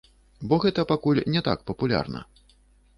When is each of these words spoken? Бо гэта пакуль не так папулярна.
Бо 0.53 0.59
гэта 0.63 0.87
пакуль 0.93 1.23
не 1.37 1.45
так 1.51 1.59
папулярна. 1.71 2.19